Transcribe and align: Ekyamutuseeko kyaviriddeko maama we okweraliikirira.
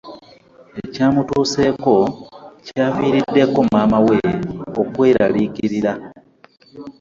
Ekyamutuseeko 0.81 1.93
kyaviriddeko 2.65 3.59
maama 3.71 3.99
we 4.07 4.19
okweraliikirira. 4.81 5.93